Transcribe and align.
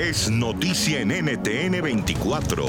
es 0.00 0.30
noticia 0.30 1.00
en 1.00 1.08
NTN 1.08 1.82
24. 1.82 2.64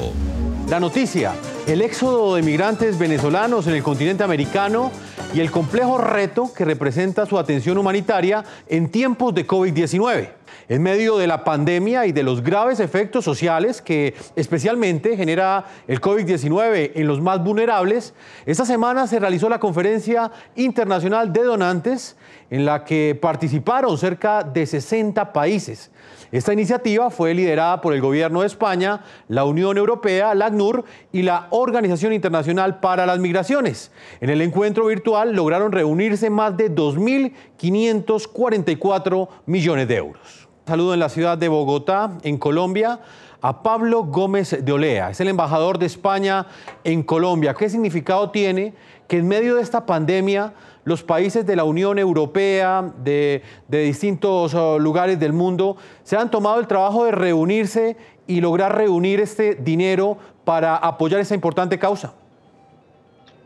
La 0.68 0.78
noticia, 0.78 1.32
el 1.66 1.80
éxodo 1.80 2.34
de 2.34 2.42
migrantes 2.42 2.98
venezolanos 2.98 3.66
en 3.66 3.74
el 3.74 3.82
continente 3.82 4.22
americano 4.22 4.92
y 5.34 5.40
el 5.40 5.50
complejo 5.50 5.96
reto 5.96 6.52
que 6.52 6.66
representa 6.66 7.24
su 7.24 7.38
atención 7.38 7.78
humanitaria 7.78 8.44
en 8.68 8.90
tiempos 8.90 9.34
de 9.34 9.46
COVID-19. 9.46 10.41
En 10.68 10.82
medio 10.82 11.18
de 11.18 11.26
la 11.26 11.44
pandemia 11.44 12.06
y 12.06 12.12
de 12.12 12.22
los 12.22 12.42
graves 12.42 12.80
efectos 12.80 13.24
sociales 13.24 13.82
que 13.82 14.14
especialmente 14.36 15.16
genera 15.16 15.64
el 15.86 16.00
COVID-19 16.00 16.92
en 16.94 17.06
los 17.06 17.20
más 17.20 17.42
vulnerables, 17.42 18.14
esta 18.46 18.64
semana 18.64 19.06
se 19.06 19.18
realizó 19.18 19.48
la 19.48 19.60
Conferencia 19.60 20.30
Internacional 20.56 21.32
de 21.32 21.42
Donantes 21.42 22.16
en 22.50 22.64
la 22.64 22.84
que 22.84 23.18
participaron 23.20 23.96
cerca 23.96 24.42
de 24.42 24.66
60 24.66 25.32
países. 25.32 25.90
Esta 26.32 26.52
iniciativa 26.52 27.10
fue 27.10 27.34
liderada 27.34 27.80
por 27.80 27.94
el 27.94 28.00
Gobierno 28.00 28.40
de 28.40 28.46
España, 28.46 29.02
la 29.28 29.44
Unión 29.44 29.78
Europea, 29.78 30.34
la 30.34 30.46
ACNUR 30.46 30.84
y 31.12 31.22
la 31.22 31.46
Organización 31.50 32.12
Internacional 32.12 32.80
para 32.80 33.06
las 33.06 33.18
Migraciones. 33.18 33.90
En 34.20 34.30
el 34.30 34.42
encuentro 34.42 34.86
virtual 34.86 35.34
lograron 35.34 35.72
reunirse 35.72 36.30
más 36.30 36.56
de 36.56 36.72
2.544 36.74 39.28
millones 39.46 39.88
de 39.88 39.96
euros. 39.96 40.41
Saludo 40.64 40.94
en 40.94 41.00
la 41.00 41.08
ciudad 41.08 41.36
de 41.36 41.48
Bogotá, 41.48 42.18
en 42.22 42.38
Colombia, 42.38 43.00
a 43.40 43.64
Pablo 43.64 44.04
Gómez 44.04 44.64
de 44.64 44.72
Olea. 44.72 45.10
Es 45.10 45.20
el 45.20 45.26
embajador 45.26 45.76
de 45.76 45.86
España 45.86 46.46
en 46.84 47.02
Colombia. 47.02 47.52
¿Qué 47.54 47.68
significado 47.68 48.30
tiene 48.30 48.72
que 49.08 49.18
en 49.18 49.26
medio 49.26 49.56
de 49.56 49.62
esta 49.62 49.84
pandemia 49.86 50.54
los 50.84 51.02
países 51.02 51.44
de 51.46 51.56
la 51.56 51.64
Unión 51.64 51.98
Europea, 51.98 52.92
de, 53.02 53.42
distintos 53.68 54.54
oh, 54.54 54.78
lugares 54.78 55.18
del 55.18 55.32
mundo, 55.32 55.76
se 56.04 56.16
han 56.16 56.30
tomado 56.30 56.60
el 56.60 56.68
trabajo 56.68 57.06
de 57.06 57.10
reunirse 57.10 57.96
y 58.28 58.40
lograr 58.40 58.76
reunir 58.76 59.18
este 59.18 59.56
dinero 59.56 60.16
para 60.44 60.76
apoyar 60.76 61.18
esa 61.18 61.34
importante 61.34 61.76
causa? 61.76 62.14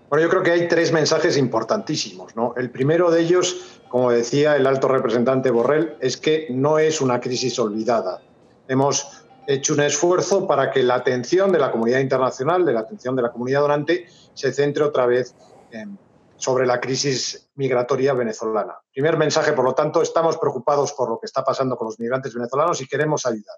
Bueno, 0.09 0.23
yo 0.23 0.31
creo 0.31 0.43
que 0.43 0.53
hay 0.53 0.69
tres 0.69 0.93
mensajes 0.93 1.37
importantísimos. 1.37 2.33
El 2.57 2.71
primero 2.71 3.11
de 3.11 3.23
ellos, 3.23 3.81
como 3.89 4.13
decía 4.13 4.55
el 4.57 4.67
alto 4.67 4.87
representante 4.87 5.51
Borrell, 5.51 5.97
es 6.01 6.17
que 6.17 6.47
no 6.51 6.79
es 6.79 7.01
una 7.01 7.21
crisis 7.21 7.59
olvidada. 7.59 8.23
Hemos 8.69 9.25
hecho 9.49 9.75
un 9.75 9.81
esfuerzo 9.81 10.47
para 10.47 10.71
que 10.71 10.83
la 10.83 10.95
atención 10.95 11.51
de 11.51 11.59
la 11.59 11.73
comunidad 11.73 11.99
internacional, 11.99 12.65
de 12.65 12.73
la 12.73 12.81
atención 12.81 13.17
de 13.17 13.23
la 13.23 13.33
comunidad 13.33 13.63
donante, 13.63 14.07
se 14.35 14.53
centre 14.53 14.85
otra 14.85 15.07
vez 15.07 15.35
en, 15.73 15.99
sobre 16.37 16.67
la 16.67 16.81
crisis 16.81 17.49
migratoria 17.57 18.13
venezolana. 18.13 18.77
Primer 18.93 19.17
mensaje, 19.17 19.53
por 19.53 19.65
lo 19.65 19.75
tanto, 19.75 20.03
estamos 20.03 20.37
preocupados 20.39 20.93
por 20.93 21.09
lo 21.09 21.19
que 21.19 21.27
está 21.27 21.43
pasando 21.43 21.77
con 21.77 21.87
los 21.87 21.99
migrantes 21.99 22.35
venezolanos 22.35 22.81
y 22.81 22.87
queremos 22.87 23.27
ayudar. 23.27 23.57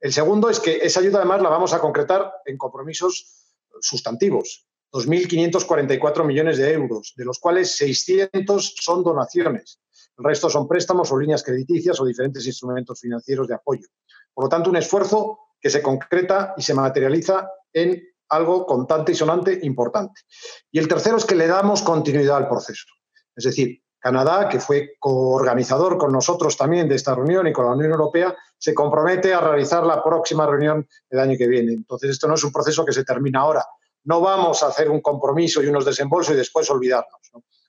El 0.00 0.12
segundo 0.12 0.50
es 0.50 0.58
que 0.58 0.76
esa 0.76 1.00
ayuda 1.00 1.18
además 1.18 1.42
la 1.42 1.48
vamos 1.48 1.72
a 1.72 1.80
concretar 1.80 2.32
en 2.46 2.56
compromisos 2.56 3.44
sustantivos. 3.80 4.67
2.544 4.92 6.24
millones 6.24 6.58
de 6.58 6.72
euros, 6.72 7.12
de 7.16 7.24
los 7.24 7.38
cuales 7.38 7.76
600 7.76 8.74
son 8.80 9.02
donaciones. 9.02 9.80
El 10.16 10.24
resto 10.24 10.50
son 10.50 10.66
préstamos 10.66 11.12
o 11.12 11.18
líneas 11.18 11.42
crediticias 11.42 12.00
o 12.00 12.04
diferentes 12.04 12.46
instrumentos 12.46 13.00
financieros 13.00 13.46
de 13.46 13.54
apoyo. 13.54 13.86
Por 14.34 14.44
lo 14.44 14.48
tanto, 14.48 14.70
un 14.70 14.76
esfuerzo 14.76 15.38
que 15.60 15.70
se 15.70 15.82
concreta 15.82 16.54
y 16.56 16.62
se 16.62 16.74
materializa 16.74 17.48
en 17.72 18.02
algo 18.30 18.66
contante 18.66 19.12
y 19.12 19.14
sonante 19.14 19.58
importante. 19.62 20.20
Y 20.70 20.78
el 20.78 20.88
tercero 20.88 21.16
es 21.16 21.24
que 21.24 21.34
le 21.34 21.46
damos 21.46 21.82
continuidad 21.82 22.36
al 22.36 22.48
proceso. 22.48 22.86
Es 23.34 23.44
decir, 23.44 23.82
Canadá, 24.00 24.48
que 24.48 24.60
fue 24.60 24.92
coorganizador 24.98 25.98
con 25.98 26.12
nosotros 26.12 26.56
también 26.56 26.88
de 26.88 26.94
esta 26.94 27.14
reunión 27.14 27.46
y 27.46 27.52
con 27.52 27.66
la 27.66 27.72
Unión 27.72 27.90
Europea, 27.90 28.36
se 28.56 28.74
compromete 28.74 29.34
a 29.34 29.40
realizar 29.40 29.84
la 29.84 30.02
próxima 30.04 30.46
reunión 30.46 30.86
el 31.10 31.18
año 31.18 31.36
que 31.36 31.48
viene. 31.48 31.72
Entonces, 31.72 32.10
esto 32.10 32.28
no 32.28 32.34
es 32.34 32.44
un 32.44 32.52
proceso 32.52 32.84
que 32.84 32.92
se 32.92 33.04
termina 33.04 33.40
ahora. 33.40 33.64
No 34.04 34.20
vamos 34.20 34.62
a 34.62 34.68
hacer 34.68 34.90
un 34.90 35.00
compromiso 35.00 35.62
y 35.62 35.66
unos 35.66 35.84
desembolsos 35.84 36.34
y 36.34 36.38
después 36.38 36.70
olvidarnos. 36.70 37.20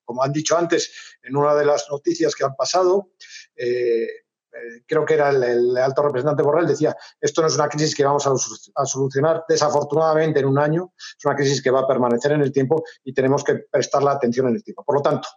Como 0.04 0.24
han 0.24 0.32
dicho 0.32 0.58
antes 0.58 1.18
en 1.22 1.36
una 1.36 1.56
de 1.56 1.66
las 1.66 1.86
noticias 1.90 2.34
que 2.36 2.44
han 2.44 2.56
pasado, 2.56 3.12
eh, 3.56 4.08
eh, 4.52 4.84
creo 4.88 5.06
que 5.06 5.14
era 5.14 5.30
el, 5.30 5.78
alto 5.78 6.02
representante 6.02 6.42
Borrell, 6.42 6.68
decía, 6.68 6.96
esto 7.22 7.42
no 7.42 7.48
es 7.48 7.56
una 7.56 7.70
crisis 7.70 7.96
que 7.96 8.04
vamos 8.04 8.26
a, 8.26 8.86
solucionar 8.86 9.44
desafortunadamente 9.48 10.40
en 10.40 10.48
un 10.48 10.58
año, 10.58 10.94
es 10.98 11.24
una 11.26 11.36
crisis 11.36 11.62
que 11.62 11.70
va 11.70 11.82
a 11.82 11.88
permanecer 11.88 12.32
en 12.32 12.42
el 12.42 12.52
tiempo 12.52 12.84
y 13.04 13.14
tenemos 13.14 13.44
que 13.44 13.56
prestar 13.72 14.02
la 14.02 14.12
atención 14.12 14.48
en 14.48 14.56
el 14.56 14.64
tiempo. 14.64 14.84
Por 14.84 14.96
lo 14.96 15.02
tanto, 15.02 15.28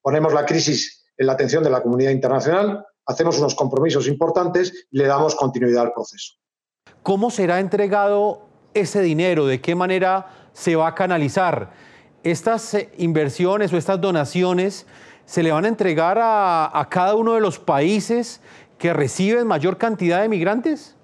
ponemos 0.00 0.32
la 0.32 0.46
crisis 0.46 1.04
en 1.16 1.26
la 1.26 1.34
atención 1.34 1.62
de 1.62 1.70
la 1.70 1.82
comunidad 1.82 2.10
internacional, 2.10 2.84
hacemos 3.06 3.38
unos 3.38 3.54
compromisos 3.54 4.08
importantes 4.08 4.86
y 4.90 4.98
le 4.98 5.06
damos 5.06 5.34
continuidad 5.34 5.82
al 5.82 5.92
proceso. 5.92 6.34
¿Cómo 7.02 7.30
será 7.30 7.60
entregado 7.60 8.48
ese 8.74 9.00
dinero? 9.00 9.46
¿De 9.46 9.60
qué 9.60 9.74
manera 9.74 10.26
se 10.52 10.76
va 10.76 10.88
a 10.88 10.94
canalizar? 10.94 11.70
Estas 12.22 12.74
eh, 12.74 12.90
inversiones 12.98 13.72
o 13.72 13.76
estas 13.76 14.00
donaciones 14.00 14.86
se 15.26 15.42
le 15.42 15.52
van 15.52 15.64
a 15.64 15.68
entregar 15.68 16.18
a, 16.20 16.88
cada 16.90 17.14
uno 17.14 17.34
de 17.34 17.40
los 17.40 17.58
países 17.58 18.40
que 18.78 18.92
reciben 18.92 19.46
mayor 19.46 19.78
cantidad 19.78 20.20
de 20.20 20.28
migrantes? 20.28 20.94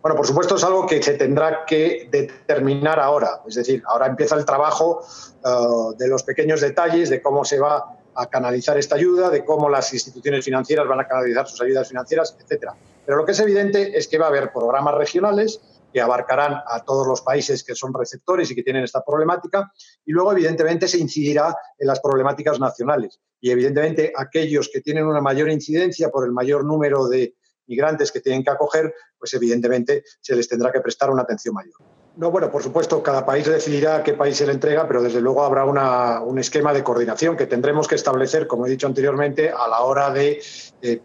Bueno, 0.00 0.16
por 0.16 0.26
supuesto 0.26 0.56
es 0.56 0.64
algo 0.64 0.86
que 0.86 1.02
se 1.02 1.14
tendrá 1.14 1.64
que 1.64 2.08
determinar 2.10 3.00
ahora. 3.00 3.40
Es 3.46 3.54
decir, 3.54 3.82
ahora 3.86 4.06
empieza 4.06 4.34
el 4.36 4.44
trabajo 4.44 5.02
eh, 5.44 5.48
de 5.96 6.08
los 6.08 6.22
pequeños 6.22 6.60
detalles 6.60 7.08
de 7.08 7.22
cómo 7.22 7.44
se 7.44 7.58
va 7.58 7.96
a 8.14 8.26
canalizar 8.26 8.76
esta 8.76 8.96
ayuda, 8.96 9.30
de 9.30 9.44
cómo 9.44 9.68
las 9.70 9.92
instituciones 9.94 10.44
financieras 10.44 10.86
van 10.86 11.00
a 11.00 11.08
canalizar 11.08 11.48
sus 11.48 11.62
ayudas 11.62 11.88
financieras, 11.88 12.36
etcétera. 12.38 12.74
Pero 13.06 13.18
lo 13.18 13.24
que 13.24 13.32
es 13.32 13.40
evidente 13.40 13.96
es 13.96 14.06
que 14.06 14.18
va 14.18 14.26
a 14.26 14.28
haber 14.28 14.52
programas 14.52 14.94
regionales 14.94 15.60
que 15.92 16.00
abarcarán 16.00 16.62
a 16.66 16.84
todos 16.84 17.06
los 17.06 17.20
países 17.22 17.62
que 17.62 17.74
son 17.74 17.92
receptores 17.92 18.50
y 18.50 18.54
que 18.54 18.62
tienen 18.62 18.84
esta 18.84 19.04
problemática. 19.04 19.72
Y 20.04 20.12
luego, 20.12 20.32
evidentemente, 20.32 20.88
se 20.88 20.98
incidirá 20.98 21.56
en 21.78 21.86
las 21.86 22.00
problemáticas 22.00 22.58
nacionales. 22.58 23.20
Y, 23.40 23.50
evidentemente, 23.50 24.12
aquellos 24.16 24.70
que 24.72 24.80
tienen 24.80 25.06
una 25.06 25.20
mayor 25.20 25.50
incidencia 25.50 26.10
por 26.10 26.24
el 26.24 26.32
mayor 26.32 26.64
número 26.64 27.08
de 27.08 27.34
migrantes 27.66 28.10
que 28.12 28.20
tienen 28.20 28.42
que 28.42 28.50
acoger, 28.50 28.94
pues 29.18 29.34
evidentemente 29.34 30.04
se 30.20 30.34
les 30.34 30.48
tendrá 30.48 30.72
que 30.72 30.80
prestar 30.80 31.10
una 31.10 31.22
atención 31.22 31.54
mayor. 31.54 31.74
No, 32.16 32.30
bueno, 32.30 32.50
por 32.50 32.62
supuesto, 32.62 33.02
cada 33.02 33.24
país 33.24 33.46
decidirá 33.46 34.02
qué 34.02 34.12
país 34.12 34.36
se 34.36 34.46
le 34.46 34.52
entrega, 34.52 34.86
pero 34.86 35.02
desde 35.02 35.20
luego 35.20 35.42
habrá 35.44 35.64
un 36.20 36.38
esquema 36.38 36.72
de 36.74 36.84
coordinación 36.84 37.36
que 37.36 37.46
tendremos 37.46 37.88
que 37.88 37.94
establecer, 37.94 38.46
como 38.46 38.66
he 38.66 38.70
dicho 38.70 38.86
anteriormente, 38.86 39.50
a 39.50 39.66
la 39.66 39.80
hora 39.80 40.10
de 40.10 40.42
eh, 40.82 41.00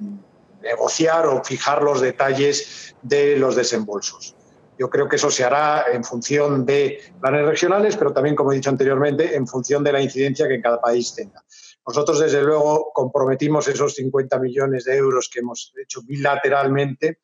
negociar 0.62 1.28
o 1.28 1.44
fijar 1.44 1.82
los 1.82 2.02
detalles 2.02 2.96
de 3.02 3.38
los 3.38 3.56
desembolsos. 3.56 4.36
Yo 4.78 4.90
creo 4.90 5.08
que 5.08 5.16
eso 5.16 5.32
se 5.32 5.44
hará 5.44 5.86
en 5.92 6.04
función 6.04 6.66
de 6.66 7.00
planes 7.20 7.46
regionales, 7.46 7.98
pero 7.98 8.14
también, 8.14 8.36
como 8.36 8.52
he 8.52 8.56
dicho 8.56 8.70
anteriormente, 8.70 9.36
en 9.36 9.48
función 9.48 9.84
de 9.84 9.92
la 9.92 10.02
incidencia 10.02 10.48
que 10.48 10.56
en 10.56 10.62
cada 10.62 10.80
país 10.80 11.14
tenga. 11.16 11.44
Nosotros, 11.86 12.20
desde 12.20 12.44
luego, 12.44 12.92
comprometimos 12.94 13.68
esos 13.68 13.96
50 13.96 14.40
millones 14.40 14.84
de 14.84 14.98
euros 14.98 15.30
que 15.32 15.40
hemos 15.40 15.74
hecho 15.82 16.02
bilateralmente 16.06 17.20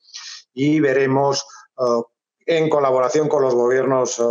y 0.53 0.79
veremos 0.79 1.45
eh, 1.77 2.01
en 2.45 2.69
colaboración 2.69 3.27
con 3.27 3.41
los 3.41 3.53
gobiernos 3.53 4.19
eh, 4.19 4.23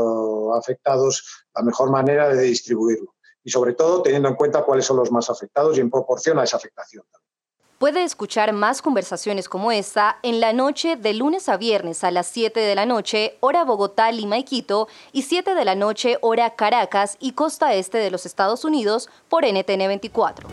afectados 0.56 1.46
la 1.54 1.62
mejor 1.62 1.90
manera 1.90 2.28
de 2.28 2.42
distribuirlo. 2.42 3.14
Y 3.44 3.50
sobre 3.50 3.74
todo 3.74 4.02
teniendo 4.02 4.28
en 4.28 4.36
cuenta 4.36 4.62
cuáles 4.62 4.86
son 4.86 4.96
los 4.96 5.10
más 5.10 5.28
afectados 5.28 5.76
y 5.76 5.80
en 5.80 5.90
proporción 5.90 6.38
a 6.38 6.44
esa 6.44 6.56
afectación. 6.56 7.04
Puede 7.82 8.04
escuchar 8.04 8.52
más 8.52 8.80
conversaciones 8.80 9.48
como 9.48 9.72
esta 9.72 10.18
en 10.22 10.38
la 10.38 10.52
noche 10.52 10.94
de 10.94 11.14
lunes 11.14 11.48
a 11.48 11.56
viernes 11.56 12.04
a 12.04 12.12
las 12.12 12.28
7 12.28 12.60
de 12.60 12.76
la 12.76 12.86
noche, 12.86 13.38
hora 13.40 13.64
Bogotá, 13.64 14.12
y 14.12 14.44
Quito, 14.44 14.86
y 15.12 15.22
7 15.22 15.56
de 15.56 15.64
la 15.64 15.74
noche, 15.74 16.16
hora 16.20 16.54
Caracas 16.54 17.16
y 17.18 17.32
costa 17.32 17.74
este 17.74 17.98
de 17.98 18.12
los 18.12 18.24
Estados 18.24 18.64
Unidos 18.64 19.10
por 19.28 19.44
NTN 19.44 19.88
24. 19.88 20.48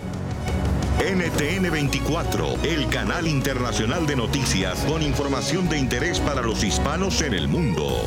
NTN 0.97 1.72
24, 1.72 2.47
el 2.63 2.89
canal 2.89 3.28
internacional 3.28 4.07
de 4.07 4.16
noticias 4.16 4.84
con 4.85 5.03
información 5.03 5.69
de 5.69 5.77
interés 5.77 6.19
para 6.19 6.42
los 6.42 6.63
hispanos 6.63 7.21
en 7.21 7.36
el 7.36 7.48
mundo. 7.48 8.01